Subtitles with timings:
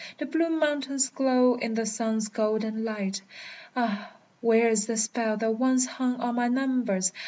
[0.17, 3.21] The blue mountains glow in the sun's golden light;
[3.75, 7.11] Ah, where is the spell that once hung on my numbers?